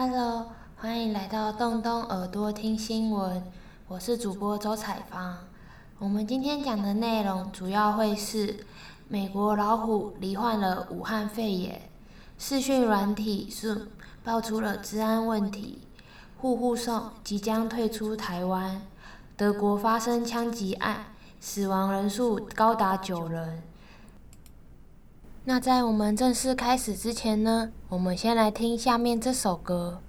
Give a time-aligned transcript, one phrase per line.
[0.00, 0.46] Hello，
[0.76, 3.42] 欢迎来到动动耳朵听新闻，
[3.88, 5.36] 我是主播周彩芳。
[5.98, 8.64] 我们今天讲的内容主要会是
[9.08, 11.90] 美国老虎罹患了武汉肺炎，
[12.38, 13.88] 视讯软体 Zoom
[14.22, 15.80] 爆出了治安问题，
[16.36, 18.80] 户户送即将退出台湾。
[19.36, 21.06] 德国发生枪击案，
[21.40, 23.64] 死亡人数高达九人。
[25.48, 30.02] 那在我们正式开始之前呢，我们先来听下面这首歌。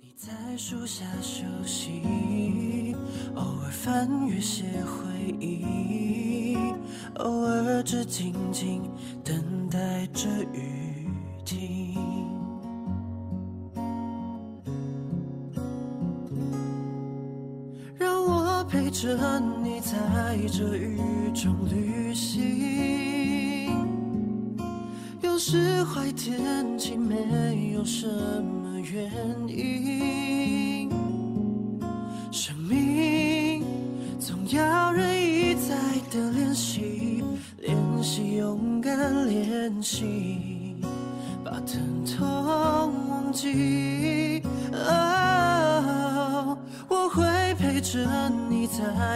[0.00, 2.96] 你在树下休息，
[3.36, 6.56] 偶尔翻阅些回忆，
[7.18, 8.82] 偶尔只静静
[9.22, 11.08] 等待着雨
[11.44, 11.79] 停，
[19.00, 20.98] 着你在这雨
[21.34, 23.72] 中旅行。
[25.22, 29.10] 有时坏天气没有什么原
[29.48, 30.90] 因，
[32.30, 33.64] 生命
[34.18, 35.74] 总要人一再
[36.10, 37.24] 的练习，
[37.56, 40.76] 练习勇敢，练习
[41.42, 42.28] 把疼痛
[43.08, 43.89] 忘记。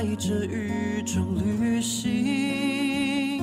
[0.04, 3.42] 在这雨中旅行。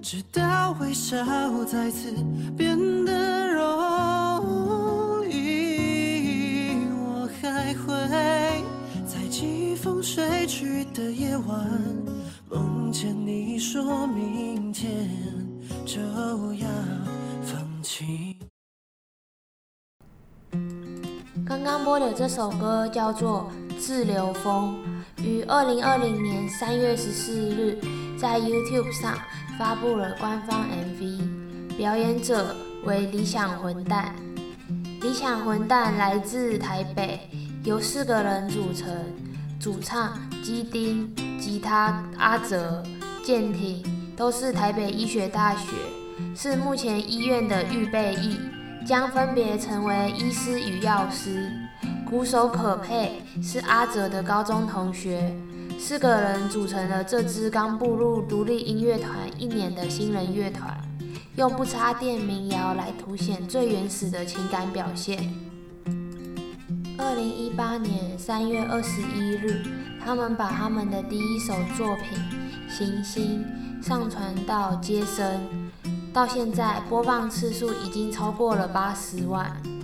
[0.00, 1.22] 直到微笑
[1.66, 2.10] 再次
[2.56, 7.92] 变得容易，我还会
[9.06, 11.70] 在季风吹去的夜晚，
[12.48, 15.06] 梦见你说明天
[15.84, 16.66] 就要
[17.42, 18.38] 放弃。
[21.46, 24.74] 刚刚播的这首歌叫做《自流风》，
[25.22, 27.78] 于二零二零年三月十四日
[28.18, 29.18] 在 YouTube 上。
[29.58, 34.14] 发布了官方 MV，表演者为理想混蛋。
[35.02, 37.28] 理想混蛋来自台北，
[37.64, 38.88] 由四个人组成：
[39.60, 42.82] 主唱鸡丁、吉他阿泽、
[43.22, 43.82] 健庭，
[44.16, 45.66] 都是台北医学大学，
[46.34, 48.38] 是目前医院的预备役，
[48.86, 51.52] 将分别成为医师与药师。
[52.10, 55.32] 鼓手可佩是阿哲的高中同学。
[55.78, 60.76] 四个人组成了这支刚步入独立音乐团一年的新人乐团，
[61.36, 65.32] 用不插电民谣来凸显最原始的情感表现。
[66.98, 69.62] 二零一八年三月二十一日，
[70.04, 72.18] 他们把他们的第一首作品
[72.76, 73.44] 《行星》
[73.86, 75.40] 上传到街声，
[76.12, 79.50] 到现在播放次数已经超过了八十万。《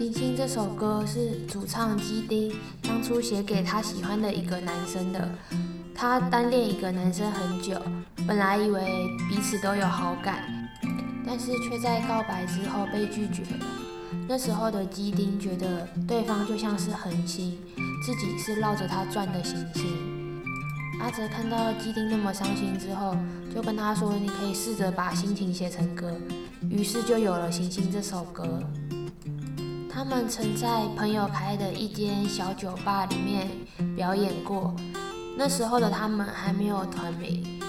[0.00, 2.50] 行星》这首歌是主唱基丁
[2.82, 5.28] 当初写给他喜欢的一个男生的。
[5.94, 7.78] 他单恋一个男生很久，
[8.26, 8.80] 本来以为
[9.28, 10.42] 彼此都有好感，
[11.26, 13.66] 但是却在告白之后被拒绝了。
[14.26, 17.58] 那时候的基丁觉得对方就像是恒星，
[18.02, 19.84] 自己是绕着他转的行星。
[20.98, 23.14] 阿泽看到基丁那么伤心之后，
[23.54, 26.16] 就跟他说：“你可以试着把心情写成歌。”
[26.70, 28.62] 于是就有了《行星》这首歌。
[30.02, 33.46] 他们曾在朋友开的一间小酒吧里面
[33.94, 34.74] 表演过，
[35.36, 37.60] 那时候的他们还没有团名。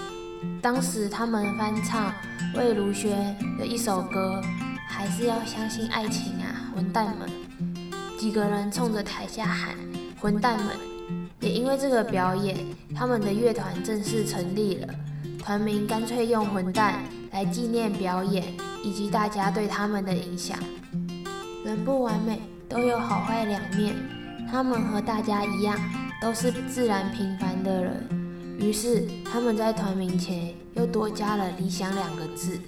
[0.62, 2.14] 当时他们翻唱
[2.56, 4.42] 魏如萱的一首歌，
[4.88, 7.30] 还是要相信爱情啊，混蛋们！
[8.18, 9.76] 几个人冲着台下喊
[10.22, 10.68] “混蛋们”，
[11.42, 12.58] 也因为这个表演，
[12.96, 14.88] 他们的乐团正式成立了。
[15.38, 17.04] 团名干脆用“混蛋”
[17.34, 18.46] 来纪念表演
[18.86, 20.58] 以及大家对他们的影响。
[21.72, 23.96] 人不完美，都有好坏两面。
[24.52, 25.80] 他们和大家一样，
[26.22, 28.06] 都是自然平凡的人。
[28.60, 32.60] 于是，他们在团名前又多加了“理想”两个字。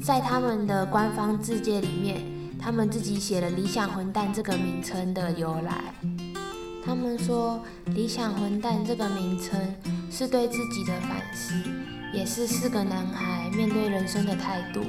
[0.00, 2.22] 在他们的官方字介里面，
[2.56, 5.92] 他们自己写了“理想混蛋”这个名称的由来。
[6.86, 7.60] 他们说
[7.96, 9.58] ，“理想混蛋”这个名称
[10.08, 11.52] 是对自己的反思，
[12.12, 14.82] 也是四个男孩面对人生的态度。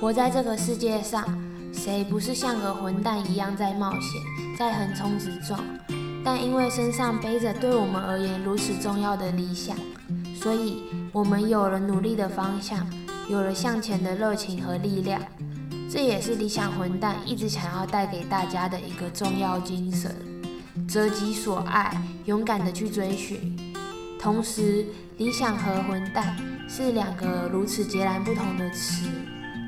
[0.00, 1.41] 活在这个世界上。
[1.72, 4.22] 谁不是像个混蛋一样在冒险，
[4.56, 5.58] 在横冲直撞？
[6.24, 9.76] 但因为身上背着对我们而言如此重要的理想，
[10.36, 12.86] 所以我们有了努力的方向，
[13.28, 15.20] 有了向前的热情和力量。
[15.90, 20.14] 这也是理想混蛋一直想要带给大家的一个重要精神：
[20.88, 23.58] 择己所爱，勇敢的去追寻。
[24.18, 24.86] 同时，
[25.18, 26.36] 理想和混蛋
[26.68, 29.08] 是两个如此截然不同的词，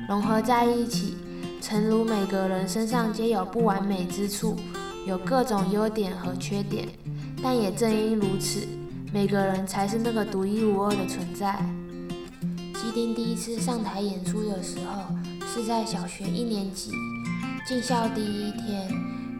[0.07, 1.17] 融合在一起。
[1.67, 4.55] 诚如每个人身上皆有不完美之处，
[5.07, 6.87] 有各种优点和缺点，
[7.41, 8.67] 但也正因如此，
[9.11, 11.59] 每个人才是那个独一无二的存在。
[12.75, 15.11] 鸡丁第一次上台演出的时候，
[15.47, 16.91] 是在小学一年级
[17.67, 18.87] 进校第一天，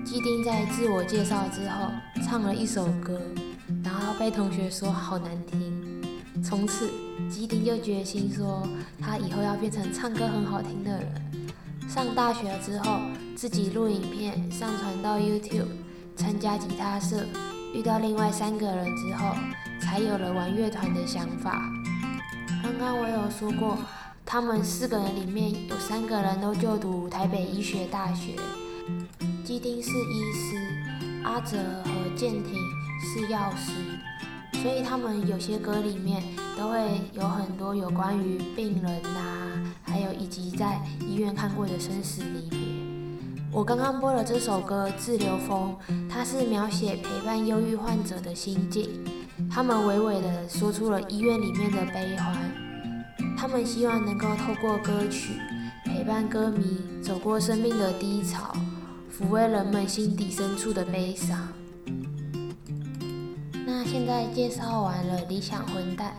[0.04, 1.92] 基丁在自我介绍之后
[2.26, 3.22] 唱了一首歌，
[3.84, 6.04] 然后被同学说好难听。
[6.44, 6.90] 从此，
[7.30, 8.68] 基丁就决心说
[9.00, 11.25] 他以后要变成唱歌很好听的人。
[11.88, 13.00] 上大学之后，
[13.36, 15.68] 自己录影片上传到 YouTube，
[16.16, 17.26] 参加吉他社，
[17.74, 19.36] 遇到另外三个人之后，
[19.82, 21.62] 才有了玩乐团的想法。
[22.62, 23.78] 刚刚我有说过。
[24.28, 28.34] 他们四个人里面有三个人都就读台北医学大学，
[29.46, 32.60] 基丁是医师，阿哲和健庭
[33.00, 33.72] 是药师，
[34.64, 36.24] 所以他们有些歌里面
[36.58, 39.55] 都会有很多有关于病人呐、
[39.96, 42.60] 还有以及在医院看过的生死离别。
[43.50, 45.74] 我刚刚播了这首歌《自留风》，
[46.10, 48.90] 它是描写陪伴忧郁患者的心境，
[49.50, 52.36] 他们娓娓地说出了医院里面的悲欢。
[53.38, 55.40] 他们希望能够透过歌曲
[55.86, 58.54] 陪伴歌迷走过生命的低潮，
[59.10, 61.48] 抚慰人们心底深处的悲伤。
[63.66, 66.18] 那现在介绍完了理想混蛋，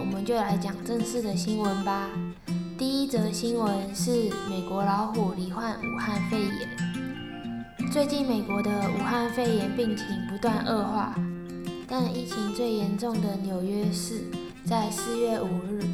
[0.00, 2.10] 我们就来讲正式的新闻吧。
[2.82, 4.10] 第一则新闻是
[4.50, 7.92] 美国老虎罹患武汉肺炎。
[7.92, 8.68] 最近美国的
[8.98, 11.14] 武汉肺炎病情不断恶化，
[11.86, 14.24] 但疫情最严重的纽约市
[14.64, 15.84] 在四月五日。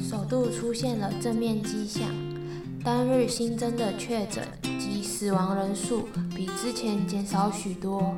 [0.00, 2.08] 首度出现了正面迹象，
[2.82, 4.42] 单日新增的确诊
[4.80, 8.16] 及死亡人数比之前减少许多。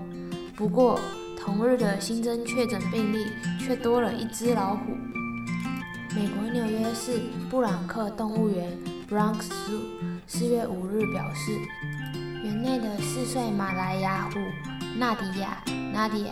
[0.55, 1.01] 不过，
[1.37, 3.27] 同日的新增确诊病例
[3.59, 4.83] 却多了一只老虎。
[6.15, 8.71] 美国纽约市布朗克动物园
[9.11, 9.81] （Bronx Zoo）
[10.29, 11.51] 四月五日表示，
[12.45, 14.39] 园内的四岁马来亚虎
[14.97, 15.61] 纳迪亚
[15.93, 16.31] （Nadia）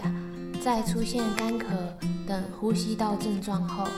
[0.63, 1.65] 在出现干咳
[2.29, 3.89] 等呼吸道症状后。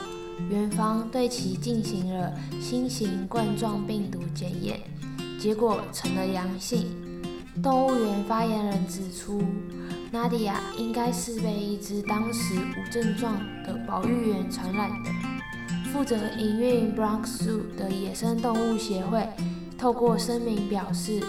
[0.49, 4.79] 园方对其进行了新型冠状病毒检验，
[5.39, 6.87] 结果呈了阳性。
[7.61, 9.41] 动物园发言人指出，
[10.11, 15.34] 纳迪亚应该是被一只当时无症状的保育员传染的。
[15.95, 19.25] 负责营运 Bronx Zoo 的野生动物协会
[19.77, 21.23] 透过声明表示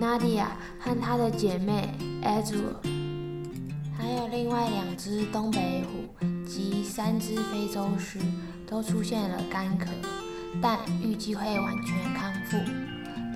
[0.00, 0.46] ，，Nadia
[0.80, 2.74] 和她的姐妹 Azure，
[3.96, 6.26] 还有另外两只东北虎。
[6.44, 8.18] 及三只非洲狮
[8.66, 9.86] 都出现了干咳，
[10.60, 12.56] 但预计会完全康复。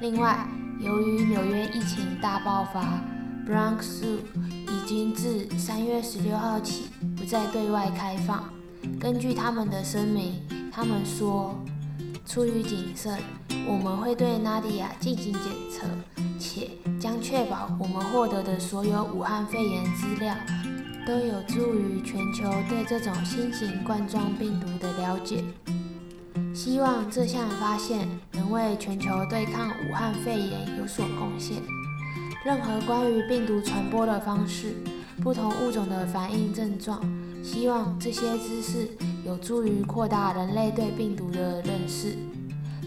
[0.01, 0.45] 另外，
[0.81, 3.01] 由于纽约疫情大爆发
[3.47, 6.87] ，Bronx Zoo 已经自三月十六号起
[7.17, 8.53] 不再对外开放。
[9.01, 10.41] 根据他们的声明，
[10.73, 11.55] 他们说，
[12.27, 13.19] 出于谨慎，
[13.67, 15.87] 我们会对纳迪亚进行检测，
[16.39, 16.71] 且
[17.01, 20.35] 将确保我们获得的所有武汉肺炎资料。
[21.07, 25.45] 都有助于全球对这种新型冠状病毒的了解。
[26.55, 31.59] 希望这项发现能为全球对抗武汉肺炎有所贡献。
[32.43, 34.77] 任何关于病毒传播的方式、
[35.23, 36.99] 不同物种的反应症状，
[37.45, 38.89] 希望这些知识
[39.25, 42.17] 有助于扩大人类对病毒的认识。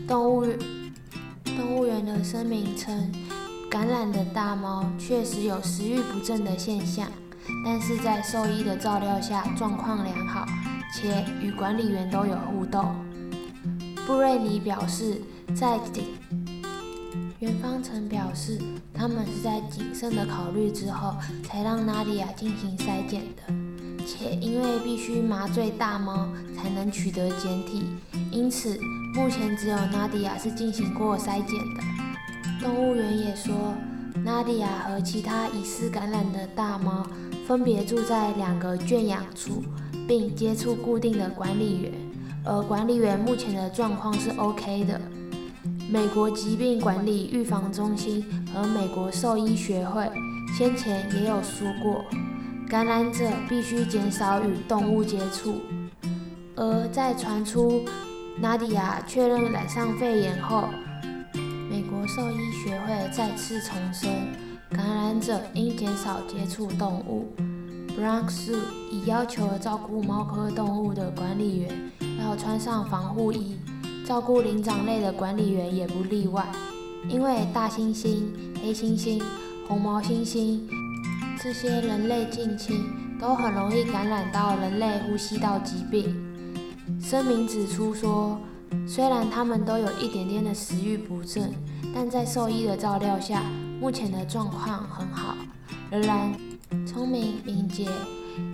[0.07, 0.45] 动物
[1.43, 3.11] 动物园的声明称，
[3.69, 7.07] 感染的大猫确实有食欲不振的现象。
[7.63, 10.45] 但是在兽医的照料下，状况良好，
[10.93, 12.95] 且与管理员都有互动。
[14.05, 15.21] 布瑞尼表示，
[15.55, 15.79] 在
[17.39, 18.59] 园方曾表示，
[18.93, 23.53] 他们是在谨慎的考虑之后，才让纳迪亚进行筛检的，
[24.07, 27.83] 且因为必须麻醉大猫才能取得检体，
[28.31, 28.79] 因此
[29.13, 31.83] 目前只有纳迪亚是进行过筛检的。
[32.61, 33.75] 动物园也说，
[34.23, 37.05] 纳迪亚和其他疑似感染的大猫。
[37.45, 39.63] 分别住在两个圈养处，
[40.05, 41.93] 并接触固定的管理员，
[42.43, 44.99] 而管理员目前的状况是 OK 的。
[45.89, 48.21] 美国疾病管理预防中心
[48.53, 50.05] 和美国兽医学会
[50.57, 52.03] 先前也有说过，
[52.69, 55.61] 感染者必须减少与动物接触。
[56.55, 57.85] 而在传出
[58.41, 60.65] 纳迪亚确认染上肺炎后，
[61.69, 64.09] 美国兽医学会再次重申。
[64.69, 67.31] 感染者应减少接触动物。
[67.97, 68.57] Bronx Zoo
[68.91, 73.55] 已要求照顾猫科动物的管理员要穿上防护衣，
[74.05, 76.45] 照顾灵长类的管理员也不例外。
[77.07, 78.23] 因为大猩猩、
[78.61, 79.23] 黑猩猩、
[79.67, 80.59] 红毛猩猩
[81.39, 82.83] 这些人类近亲
[83.19, 86.15] 都很容易感染到人类呼吸道疾病。
[86.99, 88.39] 声明指出说，
[88.87, 91.53] 虽然他们都有一点点的食欲不振，
[91.93, 93.43] 但在兽医的照料下。
[93.79, 95.37] 目前的状况很好，
[95.91, 96.33] 仍然
[96.87, 97.87] 聪明敏捷，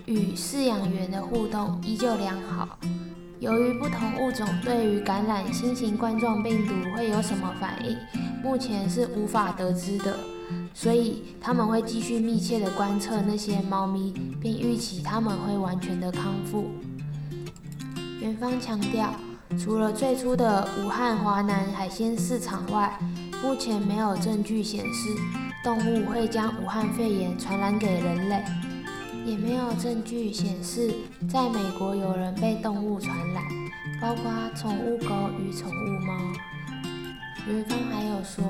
[0.06, 2.78] 与饲养员的互动依旧良好。
[3.40, 7.98] 由于不同物种对于感染新型冠状病毒会有什么反应，
[8.44, 10.14] 目前是无法得知的。
[10.74, 16.72] 所以他们会继续密切地观测那些猫咪，并预期他们会完全的康复。
[18.20, 19.14] 园方强调，
[19.60, 22.98] 除了最初的武汉华南海鲜市场外，
[23.44, 25.10] 目前没有证据显示
[25.64, 28.42] 动物会将武汉肺炎传染给人类，
[29.26, 30.92] 也没有证据显示
[31.30, 33.44] 在美国有人被动物传染，
[34.02, 36.14] 包括宠物狗与宠物猫。
[37.46, 38.44] 园方还有说，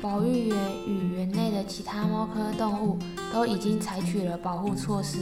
[0.00, 2.98] 保育员与园内的其他猫科动物
[3.32, 5.18] 都已经采取了保护措施，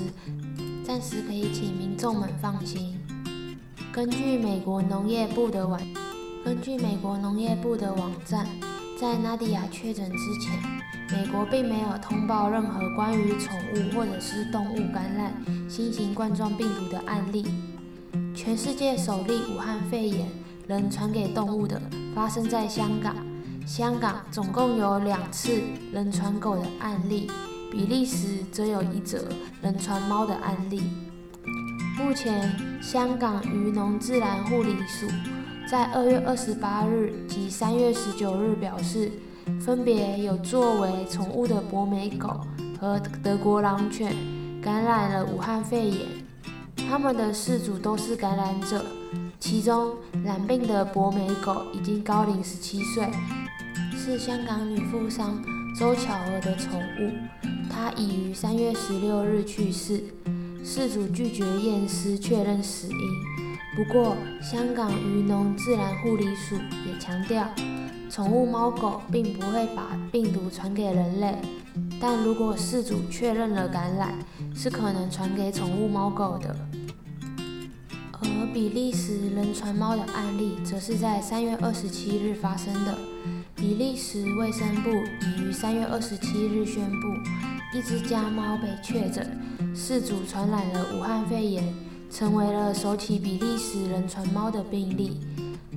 [0.84, 2.96] 暂时可以请民众们放心。
[3.92, 5.80] 根据美国农业部的网，
[6.44, 8.46] 根据美国农业部的网站，
[9.00, 10.56] 在纳迪亚确诊之前，
[11.10, 15.34] 美国并没有通报任何关于宠物或者是动物感染
[15.68, 17.44] 新型冠状病毒的案例。
[18.32, 20.28] 全世界首例武汉肺炎
[20.68, 21.82] 能传给动物的，
[22.14, 23.27] 发生在香港。
[23.68, 25.60] 香港总共有两次
[25.92, 27.30] 人传狗的案例，
[27.70, 29.28] 比利时则有一则
[29.60, 30.80] 人传猫的案例。
[31.98, 35.06] 目前，香港渔农自然护理署
[35.70, 39.12] 在二月二十八日及三月十九日表示，
[39.60, 42.40] 分别有作为宠物的博美狗
[42.80, 44.16] 和德国狼犬
[44.62, 46.06] 感染了武汉肺炎，
[46.74, 48.82] 它们的饲主都是感染者，
[49.38, 49.94] 其中
[50.24, 53.06] 染病的博美狗已经高龄十七岁。
[54.10, 55.38] 是香港女富商
[55.78, 57.12] 周巧儿的宠物，
[57.68, 60.02] 她已于三月十六日去世，
[60.64, 62.96] 事主拒绝验尸确认死因。
[63.76, 67.46] 不过，香港渔农自然护理署也强调，
[68.08, 71.34] 宠物猫狗并不会把病毒传给人类，
[72.00, 74.14] 但如果事主确认了感染，
[74.54, 76.56] 是可能传给宠物猫狗的。
[78.22, 82.98] 而比利时人传猫的案例，则是在三月二十七日发生的。
[83.60, 87.08] 比利时卫生部已于三月二十七日宣布，
[87.76, 89.36] 一只家猫被确诊，
[89.74, 91.74] 饲主传染了武汉肺炎，
[92.08, 95.20] 成为了首起比利时人传猫的病例。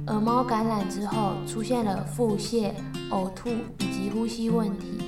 [0.06, 2.72] 而猫感染之后出现了腹泻、
[3.10, 5.00] 呕吐以及呼吸问题。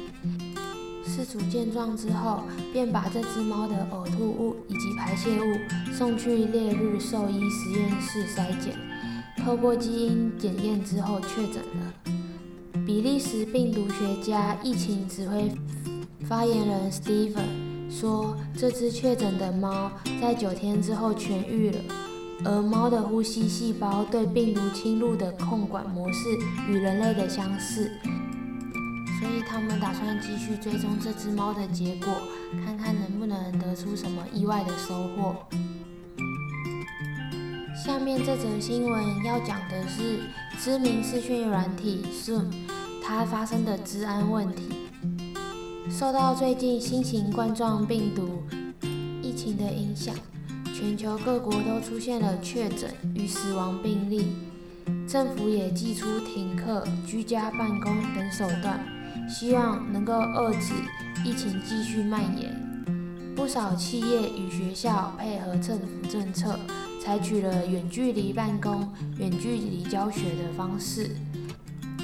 [1.05, 8.75] 饲主见状之后，便把这只猫的呕吐物以及排泄物送去烈日兽医实验室筛检，
[9.45, 12.12] 透过基因检验之后确诊了。
[12.85, 15.49] 比利时病毒学家疫情指挥
[16.27, 19.89] 发言人 Steven 说，这只确诊的猫
[20.21, 21.79] 在九天之后痊愈了，
[22.43, 26.37] 而猫的呼吸细胞对病毒侵入的控管模式
[26.69, 27.89] 与人类的相似，
[29.19, 32.13] 所以他们打算继续追踪这只猫的结果，
[32.65, 35.35] 看看能不能得出什么意外的收获。
[37.85, 40.19] 下面这则新闻要讲的是
[40.59, 42.45] 知名视讯软体 Zoom。
[43.05, 44.63] 它发生的治安问题，
[45.89, 48.43] 受到最近新型冠状病毒
[49.21, 50.15] 疫情的影响，
[50.73, 54.27] 全球各国都出现了确诊与死亡病例，
[55.05, 58.79] 政府也祭出停课、居家办公等手段，
[59.27, 60.73] 希望能够遏制
[61.25, 62.55] 疫情继续蔓延。
[63.35, 66.57] 不少企业与学校配合政府政策，
[67.03, 71.09] 采取了远距离办公、远距离教学的方式。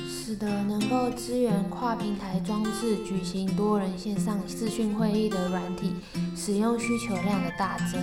[0.07, 5.93] 使得能够支援跨平台装置举行多人线上视讯会议的软体
[6.35, 7.99] 使用需求量的大增，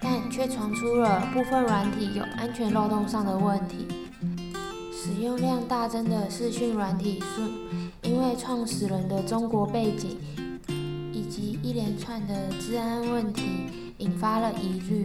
[0.00, 3.86] 但却传出了部分软体有安全漏洞上的问题。
[4.92, 7.50] 使用量大增的视讯软体 Zoom，
[8.02, 10.16] 因为创始人的中国背景
[11.12, 13.42] 以及一连串的治安问题，
[13.98, 15.04] 引发了疑虑。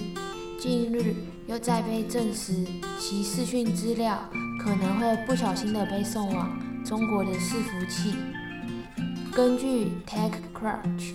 [0.67, 1.15] 近日
[1.47, 2.53] 又再被证实
[2.99, 4.19] 其视讯资料。
[4.61, 8.15] 可能会不小心的被送往中国的伺服器。
[9.31, 11.13] 根据 TechCrunch，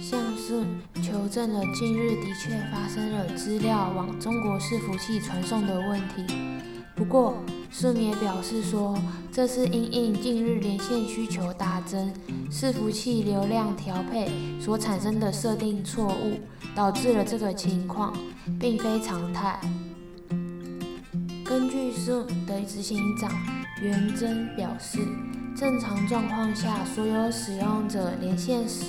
[0.00, 0.64] 向 Zoom
[1.02, 6.34] 求证了近日的确发生了资料往中国伺服器传送的问题。
[6.96, 7.36] 不过
[7.72, 8.98] ，Zoom 也表示说，
[9.32, 12.12] 这是因应近日连线需求大增，
[12.50, 16.40] 伺服器流量调配所产生的设定错误，
[16.74, 18.12] 导致了这个情况，
[18.58, 19.60] 并非常态。
[21.44, 23.30] 根据 Zoom 的执行长
[23.82, 24.98] 袁真表示，
[25.56, 28.84] 正常状况下，所有使用者连线时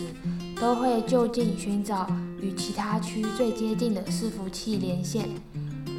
[0.60, 2.08] 都会就近寻找
[2.40, 5.28] 与其他区最接近的伺服器连线。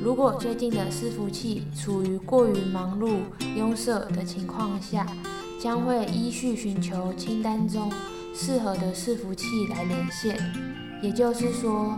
[0.03, 3.19] 如果最近的伺服器处于过于忙碌、
[3.57, 5.07] 拥塞的情况下，
[5.61, 7.89] 将会依序寻求清单中
[8.35, 10.37] 适合的伺服器来连线。
[11.01, 11.97] 也就是说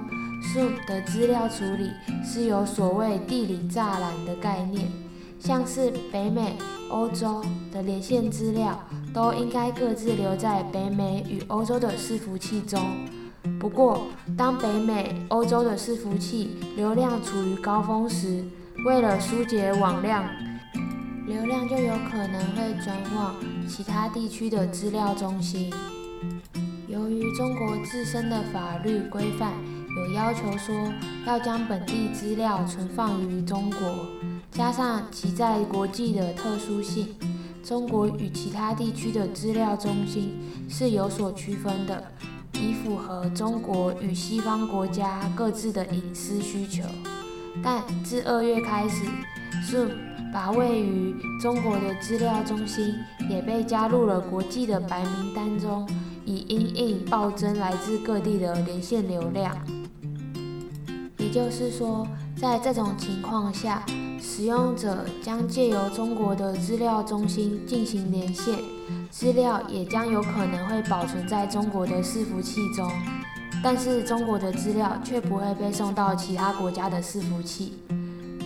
[0.52, 1.90] Zoom 的资料处理
[2.23, 4.87] 是有所谓地理栅栏的概念，
[5.40, 6.58] 像是北美、
[6.90, 7.42] 欧洲
[7.73, 8.78] 的连线资料
[9.14, 12.82] 都应该各自留在北美与欧洲的伺服器中。
[13.60, 18.44] 不过，当北美、欧洲的伺服器流量处于高峰时，
[18.86, 20.24] 为了疏解网量，
[21.26, 23.34] 流量就有可能会转往
[23.68, 25.72] 其他地区的资料中心。
[26.88, 29.52] 由于中国自身的法律规范
[29.96, 30.74] 有要求说
[31.26, 34.06] 要将本地资料存放于中国，
[34.50, 37.14] 加上其在国际的特殊性，
[37.64, 42.04] 中国与其他地区的资料中心是有所区分的，
[42.54, 46.82] 以符合中国与西方国家各自的隐私需求。
[47.62, 49.04] 但自二月开始
[49.64, 49.90] ，Zoom
[50.32, 52.94] 把位于中国的资料中心
[53.30, 55.88] 也被加入了国际的白名单中，
[56.25, 59.56] 以因应暴增来自各地的连线流量。
[61.18, 62.06] 也就是说，
[62.37, 63.84] 在这种情况下，
[64.26, 68.58] 使用者将借由中国的资料中心进行连线，
[69.10, 72.90] 资料也将有可能会保存在中国的伺服器中。
[73.62, 77.74] 但是中国的资料却不会被送到其他国家的伺服器。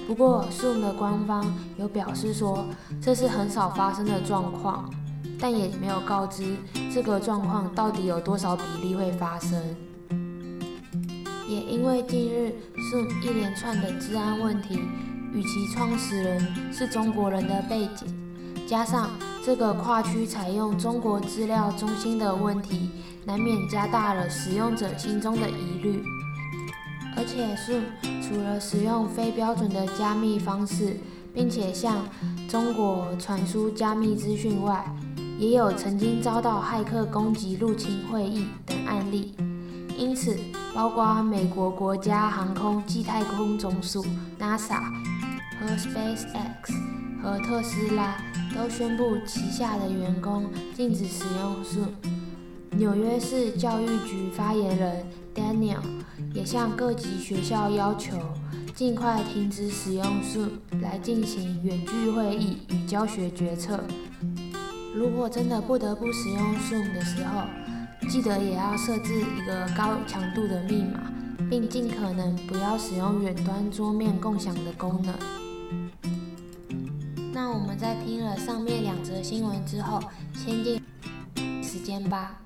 [0.06, 2.64] 不过，Zoom 的官方有表示说，
[3.00, 4.92] 这是很少发生的状况，
[5.38, 6.56] 但也没有告知
[6.92, 9.62] 这个状况到底有多少比例会发生。
[11.48, 12.52] 也因为近日
[12.92, 14.80] Zoom 一连串的治安问题，
[15.32, 18.06] 与其创始人是中国人的背景，
[18.66, 19.10] 加上
[19.44, 22.90] 这个跨区采用中国资料中心的问题。
[23.26, 26.02] 难免加大了使用者心中的疑虑，
[27.14, 27.78] 而且除
[28.26, 30.96] 除了使用非标准的加密方式，
[31.34, 32.06] 并且向
[32.48, 34.82] 中国传输加密资讯外，
[35.38, 39.34] 也有曾经遭到骇客攻击入侵会议等案例。
[39.94, 40.34] 因此，
[40.74, 44.02] 包括美国国家航空暨太空总署
[44.40, 44.80] NASA
[45.60, 48.16] 和 SpaceX 和特斯拉
[48.54, 51.90] 都宣布旗下的员工禁止使用 Zoom。
[52.76, 55.04] 纽约市教育局发言人
[55.34, 55.80] Daniel
[56.32, 58.16] 也向各级学校要求
[58.74, 63.80] 尽快停止使用 Zoom 来进行远距会议与教学决策。
[64.94, 67.42] 如果真的不得不使用 Zoom 的时候，
[68.08, 71.00] 记得也要设置一个高强度的密码，
[71.50, 75.12] 并尽可能不要使用远端桌面共享的功能。
[77.78, 80.02] 在听了上面两则新闻之后，
[80.34, 80.82] 先进
[81.62, 82.40] 时间吧。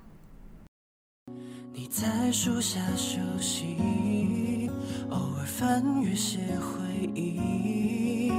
[1.73, 4.71] 你在树下休息，
[5.09, 8.31] 偶尔翻阅些回忆，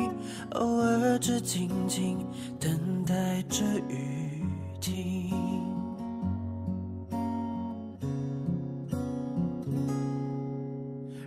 [0.52, 2.24] 偶尔只静静
[2.60, 4.46] 等待着雨
[4.80, 5.32] 停。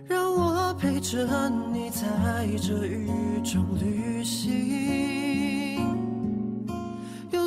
[0.07, 2.07] 让我陪着你在
[2.57, 3.09] 这雨
[3.43, 5.56] 中旅行。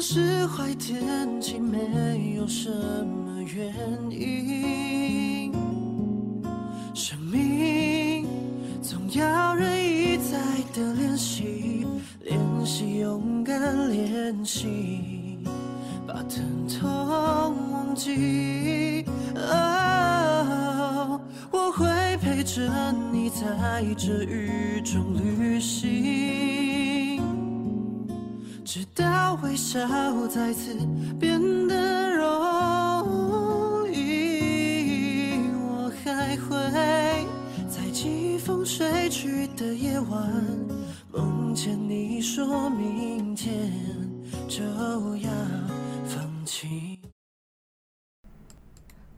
[0.00, 3.70] 有时坏天气没有什么原
[4.10, 5.52] 因，
[6.94, 8.26] 生命
[8.80, 10.38] 总要人一再
[10.72, 11.86] 的练习，
[12.22, 15.38] 练习勇敢，练习
[16.06, 16.88] 把疼痛
[17.70, 19.04] 忘记。
[21.50, 22.62] 我会陪着
[23.12, 26.99] 你在这雨中旅行，
[28.72, 29.80] 直到微笑
[30.28, 30.76] 再次
[31.18, 35.40] 变得容易。
[35.58, 36.56] 我还会
[37.68, 40.22] 在季风吹去的夜晚，
[41.12, 43.72] 梦见你说明天
[44.46, 45.66] 就要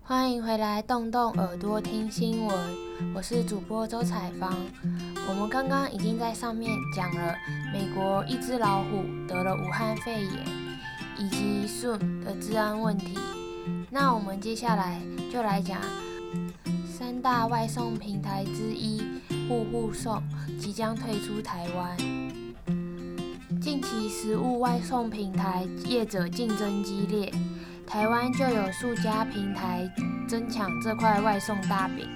[0.04, 2.56] 欢迎回来，动动耳朵听新闻。
[3.14, 4.52] 我是主播周采芳。
[5.28, 7.34] 我们刚刚已经在上面讲了
[7.72, 10.44] 美国一只老虎得了武汉肺炎，
[11.18, 13.16] 以及 Zoom 的治安问题。
[13.90, 15.00] 那我们接下来
[15.32, 15.80] 就来讲
[16.84, 19.00] 三大外送平台之一
[19.48, 20.20] 户户送
[20.58, 21.96] 即将退出台湾。
[23.60, 27.32] 近期食物外送平台业者竞争激烈。
[27.92, 29.86] 台湾就有数家平台
[30.26, 32.08] 争抢这块外送大饼。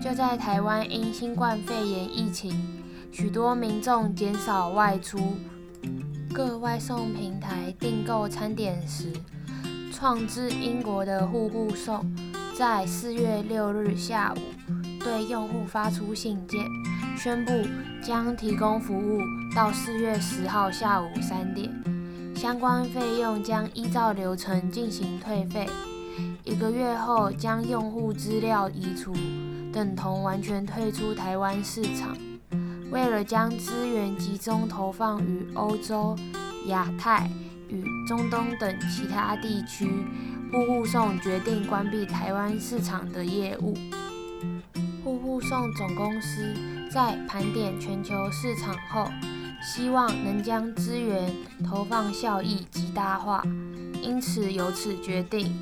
[0.00, 2.54] 就在台湾因新冠肺炎疫情，
[3.10, 5.36] 许多民众减少外出，
[6.32, 9.12] 各外送平台订购餐点时，
[9.92, 12.08] 创自英国的户户送
[12.56, 14.38] 在四月六日下午
[15.00, 16.60] 对用户发出信件，
[17.16, 17.50] 宣布
[18.00, 19.18] 将提供服务
[19.56, 21.68] 到四月十号下午三点。
[22.40, 25.68] 相关费用将依照流程进行退费，
[26.42, 29.12] 一个月后将用户资料移除，
[29.70, 32.16] 等同完全退出台湾市场。
[32.90, 36.16] 为了将资源集中投放于欧洲、
[36.68, 37.30] 亚太
[37.68, 39.86] 与中东等其他地区，
[40.50, 43.76] 户户送决定关闭台湾市场的业务。
[45.04, 46.54] 户户送总公司
[46.90, 49.10] 在盘点全球市场后，
[49.62, 51.30] 希望能将资源
[51.64, 53.42] 投放效益极大化，
[54.02, 55.54] 因此由此决定。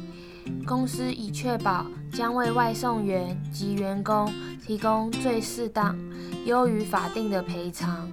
[0.66, 4.32] 公司已确保将为外送员及员工
[4.64, 5.96] 提供最适当。
[6.44, 8.10] 优于法定的赔偿。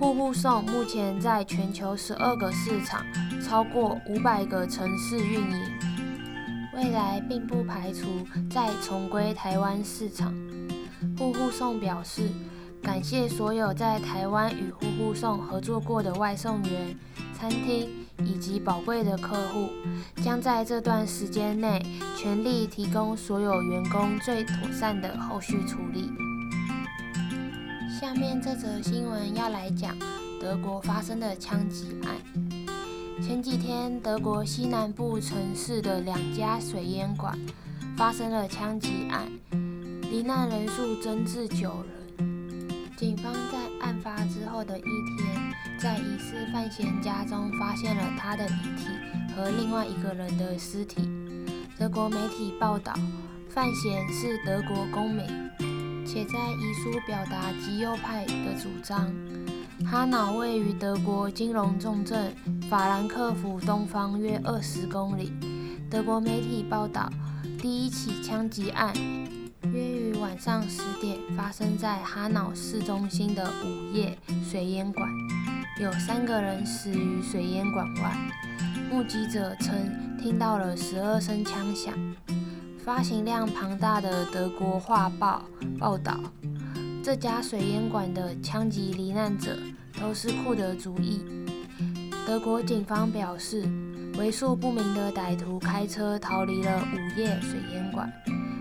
[0.00, 3.04] 户户送目前在全球十二个市场、
[3.42, 5.70] 超过五百个城市运营，
[6.74, 10.34] 未来并不排除再重归台湾市场。
[11.18, 12.22] 户户送表示，
[12.82, 16.96] 感谢所有在台湾与户户送合作过的外送员、
[17.32, 19.70] 餐厅以及宝贵的客户，
[20.22, 21.80] 将在这段时间内
[22.16, 26.10] 全力提供所有员工最妥善的后续处理。
[28.00, 29.96] 下面这则新闻要来讲
[30.40, 32.16] 德国发生的枪击案。
[33.22, 37.38] 前几天，德国西南部城市的两家水烟馆
[37.96, 39.30] 发生了枪击案，
[40.10, 41.91] 罹难人数增至九人。
[43.02, 48.86] 警方在案发之后的一天，在疑似范闲家中发现了他的遗体
[49.34, 51.10] 和另外一个人的尸体。
[51.76, 52.94] 德国媒体报道，
[53.48, 55.26] 范闲是德国公民。
[56.06, 59.12] 且在遗书表达极右派的主张。
[59.84, 62.32] 哈瑙位于德国金融重镇
[62.70, 65.32] 法兰克福东方约二十公里。
[65.90, 67.10] 德国媒体报道，
[67.60, 68.94] 第一起枪击案
[70.22, 74.16] 晚上十点发生在哈瑙市中心的午夜
[74.48, 75.08] 水烟馆，
[75.80, 78.16] 有三个人死于水烟馆外。
[78.88, 79.74] 目击者称
[80.16, 81.92] 听到了十二声枪响。
[82.84, 85.42] 发行量庞大的德国画报
[85.76, 86.20] 报道，
[87.02, 89.58] 这家水烟馆的枪击罹难者
[90.00, 91.24] 都是库德族裔。
[92.24, 93.68] 德国警方表示，
[94.16, 98.10] 为数不明的歹徒开车逃离了午夜水烟馆，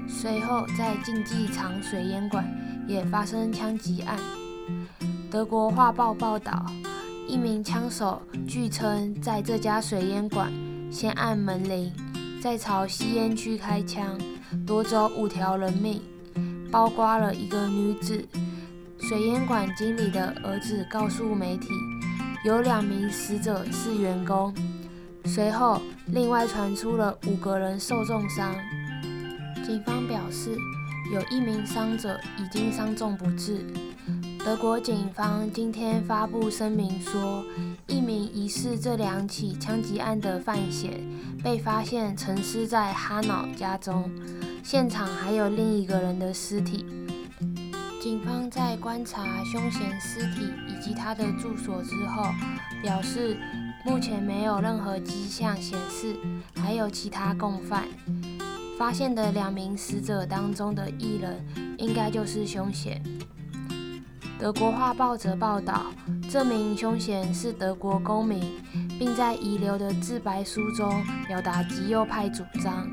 [0.08, 2.46] 随后在竞技场水烟馆
[2.88, 4.20] 也发生枪击案。
[5.30, 6.66] 德国画报报道，
[7.28, 10.52] 一名枪手据称在这家水烟馆
[10.92, 11.92] 先按门铃。
[12.42, 14.18] 再朝吸烟区开枪，
[14.66, 16.02] 夺走五条人命，
[16.72, 18.28] 包括了一个女子。
[19.00, 21.68] 水烟馆经理的儿子告诉媒体，
[22.44, 24.54] 有两名死者是员工。
[25.26, 28.56] 随后，另外传出了五个人受重伤。
[29.64, 30.56] 警方表示，
[31.14, 33.66] 有一名伤者已经伤重不治。
[34.44, 37.44] 德国警方今天发布声明说，
[37.88, 41.00] 一名疑似这两起枪击案的犯嫌
[41.44, 44.10] 被发现陈尸在哈瑙家中，
[44.64, 46.86] 现场还有另一个人的尸体。
[48.02, 52.26] 警方在观察凶嫌尸体以及他的住所之后，
[52.82, 53.38] 表示
[53.86, 56.16] 目前没有任何迹象显示
[56.56, 57.86] 还有其他共犯。
[58.82, 61.40] 发现的两名死者当中的一人，
[61.78, 63.00] 应该就是凶嫌。
[64.40, 65.86] 德国画报则报道，
[66.28, 68.42] 这名凶嫌是德国公民，
[68.98, 70.92] 并在遗留的自白书中
[71.28, 72.90] 表达极右派主张，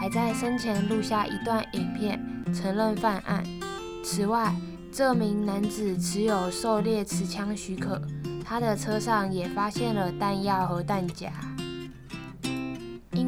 [0.00, 2.18] 还在生前录下一段影片
[2.54, 3.44] 承认犯案。
[4.02, 4.56] 此外，
[4.90, 8.00] 这名男子持有狩猎持枪许可，
[8.42, 11.30] 他的车上也发现了弹药和弹夹。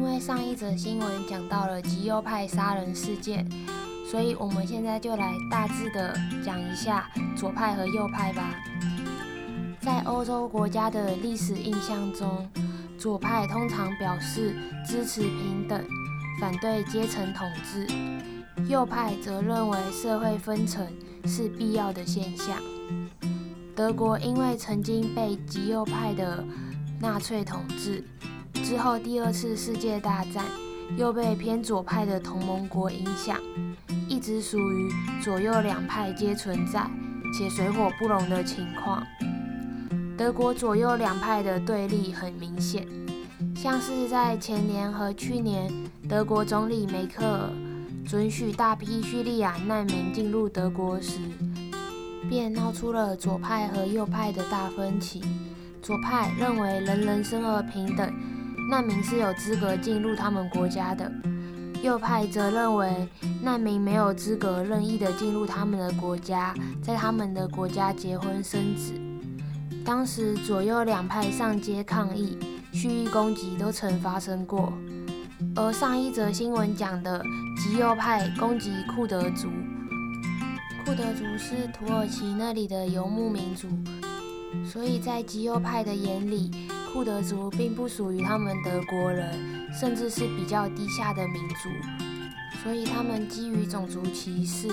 [0.09, 3.47] 因为上一则新闻讲到了极右派杀人事件。
[4.09, 8.55] 所以，我们现在就来大致的讲一下左派和右派吧。
[9.79, 12.49] 在欧洲国家的历史印象中，
[12.97, 15.79] 左派通常表示支持平等，
[16.41, 17.85] 反对阶层统治；
[18.67, 20.87] 右派则认为社会分层
[21.25, 22.57] 是必要的现象。
[23.75, 26.43] 德国因为曾经被极右派的
[26.99, 28.03] 纳粹统治，
[28.63, 30.45] 之后第二次世界大战
[30.97, 33.37] 又被偏左派的同盟国影响。
[34.07, 34.89] 一直属于
[35.21, 36.89] 左右两派皆存在
[37.37, 39.05] 且水火不容的情况。
[40.17, 42.85] 德国左右两派的对立很明显，
[43.55, 45.71] 像是在前年和去年，
[46.09, 47.49] 德国总理梅克尔
[48.05, 51.19] 准许大批叙利亚难民进入德国时，
[52.27, 55.21] 便闹出了左派和右派的大分歧。
[55.81, 58.11] 左派认为人人生而平等，
[58.69, 61.11] 难民是有资格进入他们国家的。
[61.81, 63.09] 右派则认为，
[63.41, 68.93] 难民没有资格任意的进入他们的国家，在他们的国家结婚生子。
[69.83, 72.37] 当时左右两派上街抗议，
[72.71, 74.71] 蓄意攻击都曾发生过。
[75.55, 77.23] 而上一则新闻讲的
[77.57, 79.47] 极右派攻击库德族，
[80.85, 83.67] 库德族是土耳其那里的游牧民族，
[84.63, 86.51] 所以在极右派的眼里，
[86.91, 91.69] 库德族并不属于他们德国人，甚至是比较低下的民族，
[92.63, 94.67] 所以他们基于种族歧视，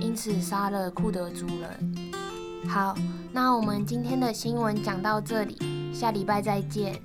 [0.00, 2.68] 因此杀了库德族人。
[2.68, 2.96] 好，
[3.32, 5.58] 那我们今天的新闻讲到这里，
[5.92, 7.00] 下礼拜再见。